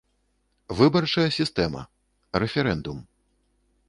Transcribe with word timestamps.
ВЫБАРЧАЯ 0.69 1.31
СІСТЭМА. 1.31 1.87
РЭФЕРЭНДУМ 2.33 3.07